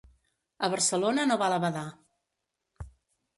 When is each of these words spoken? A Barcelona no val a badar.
A 0.67 0.69
Barcelona 0.75 1.25
no 1.33 1.37
val 1.41 1.57
a 1.59 1.59
badar. 1.67 1.85